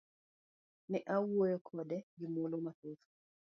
Ne 0.89 0.99
awuoyo 1.13 1.57
kode 1.67 1.97
gi 2.17 2.25
muolo 2.33 2.57
mathoth. 2.65 3.03